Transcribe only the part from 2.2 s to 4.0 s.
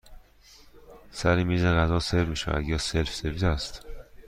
می شود یا سلف سرویس هست؟